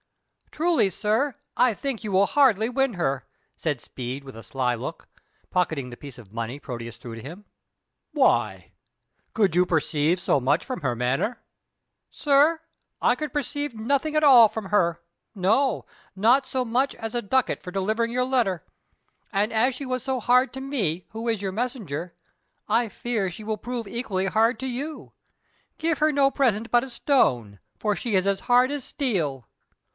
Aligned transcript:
"Truly, 0.49 0.89
sir, 0.89 1.35
I 1.55 1.73
think 1.75 2.03
you 2.03 2.11
will 2.11 2.25
hardly 2.25 2.67
win 2.67 2.95
her," 2.95 3.25
said 3.55 3.79
Speed 3.79 4.23
with 4.23 4.35
a 4.35 4.43
sly 4.43 4.75
look, 4.75 5.07
pocketing 5.51 5.89
the 5.91 5.95
piece 5.95 6.17
of 6.17 6.33
money 6.33 6.59
Proteus 6.59 6.97
threw 6.97 7.15
to 7.15 7.21
him. 7.21 7.45
"Why? 8.11 8.73
Could 9.33 9.55
you 9.55 9.65
perceive 9.65 10.19
so 10.19 10.41
much 10.41 10.65
from 10.65 10.81
her 10.81 10.93
manner?" 10.95 11.39
"Sir, 12.09 12.61
I 12.99 13.15
could 13.15 13.31
perceive 13.31 13.75
nothing 13.75 14.15
at 14.15 14.25
all 14.25 14.49
from 14.49 14.65
her 14.65 15.01
no, 15.35 15.85
not 16.17 16.47
so 16.47 16.65
much 16.65 16.95
as 16.95 17.15
a 17.15 17.21
ducat 17.21 17.61
for 17.61 17.71
delivering 17.71 18.11
your 18.11 18.25
letter. 18.25 18.65
And 19.31 19.53
as 19.53 19.73
she 19.75 19.85
was 19.85 20.03
so 20.03 20.19
hard 20.19 20.51
to 20.53 20.61
me 20.61 21.05
who 21.11 21.21
was 21.21 21.41
your 21.43 21.51
messenger, 21.53 22.13
I 22.67 22.89
fear 22.89 23.29
she 23.29 23.43
will 23.43 23.55
prove 23.57 23.87
equally 23.87 24.25
hard 24.25 24.59
to 24.61 24.67
you. 24.67 25.13
Give 25.77 25.99
her 25.99 26.11
no 26.11 26.29
present 26.29 26.71
but 26.71 26.83
a 26.83 26.89
stone, 26.89 27.59
for 27.77 27.95
she 27.95 28.15
is 28.15 28.27
as 28.27 28.41
hard 28.41 28.71
as 28.71 28.83
steel." 28.83 29.47